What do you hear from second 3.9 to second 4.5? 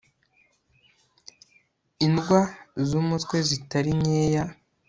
nyeya